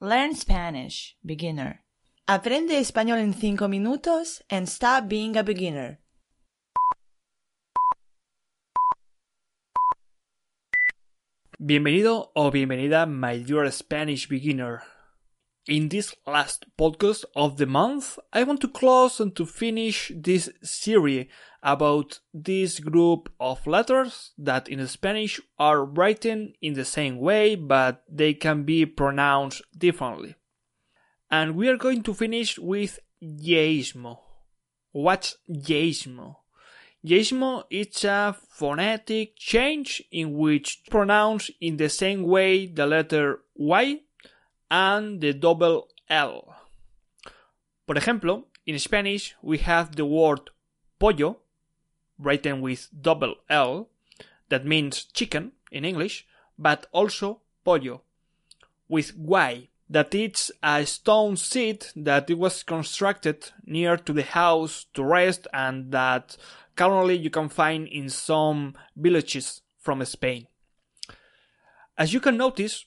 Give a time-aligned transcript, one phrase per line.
[0.00, 1.82] Learn Spanish, beginner.
[2.28, 5.98] Aprende español en 5 minutos and stop being a beginner.
[11.58, 14.82] Bienvenido o bienvenida, my dear Spanish beginner.
[15.68, 20.48] In this last podcast of the month, I want to close and to finish this
[20.62, 21.26] series
[21.62, 28.02] about this group of letters that in Spanish are written in the same way, but
[28.08, 30.36] they can be pronounced differently.
[31.30, 34.20] And we are going to finish with yeísmo.
[34.92, 36.36] What's yeísmo?
[37.04, 44.00] Yeísmo is a phonetic change in which pronounce in the same way the letter Y
[44.70, 46.54] and the double L.
[47.86, 50.50] Por ejemplo, in Spanish we have the word
[50.98, 51.38] pollo
[52.18, 53.88] written with double L
[54.48, 56.26] that means chicken in English,
[56.58, 58.00] but also poyo
[58.88, 64.86] with Y that it's a stone seat that it was constructed near to the house
[64.92, 66.36] to rest and that
[66.76, 70.46] currently you can find in some villages from Spain.
[71.96, 72.84] As you can notice,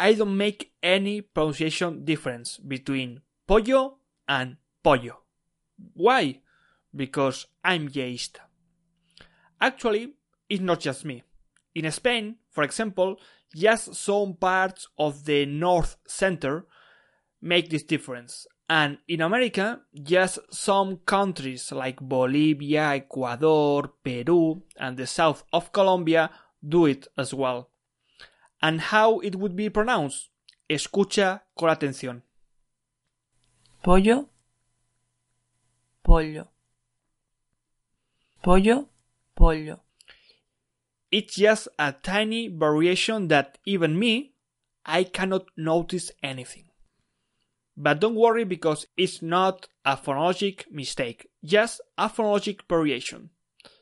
[0.00, 5.16] I don't make any pronunciation difference between pollo and poyo.
[5.92, 6.40] Why?
[6.96, 8.40] Because I'm yeísta.
[9.60, 10.14] Actually,
[10.48, 11.22] it's not just me.
[11.74, 13.18] In Spain, for example,
[13.54, 16.64] just some parts of the north center
[17.42, 18.46] make this difference.
[18.70, 26.30] And in America, just some countries like Bolivia, Ecuador, Peru, and the south of Colombia
[26.66, 27.69] do it as well.
[28.62, 30.28] And how it would be pronounced?
[30.68, 32.22] Escucha con atención.
[33.82, 34.28] Pollo,
[36.02, 36.48] pollo.
[38.42, 38.88] Pollo,
[39.34, 39.80] pollo.
[41.10, 44.32] It's just a tiny variation that even me,
[44.86, 46.64] I cannot notice anything.
[47.76, 53.30] But don't worry because it's not a phonologic mistake, just a phonologic variation.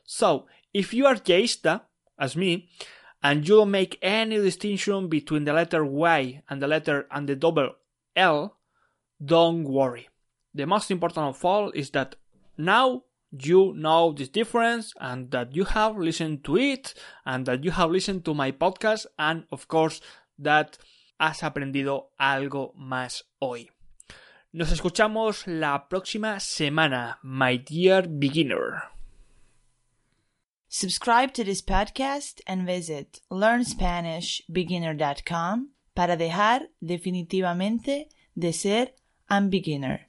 [0.05, 1.81] So, if you are yeísta,
[2.17, 2.69] as me,
[3.21, 7.35] and you don't make any distinction between the letter Y and the letter and the
[7.35, 7.71] double
[8.15, 8.57] L,
[9.23, 10.09] don't worry.
[10.53, 12.15] The most important of all is that
[12.57, 16.93] now you know this difference and that you have listened to it
[17.25, 20.01] and that you have listened to my podcast and of course
[20.39, 20.77] that
[21.19, 23.69] has aprendido algo más hoy.
[24.51, 28.98] Nos escuchamos la próxima semana, my dear beginner.
[30.71, 38.93] Subscribe to this podcast and visit learnspanishbeginner.com para dejar definitivamente de ser
[39.31, 40.08] un beginner.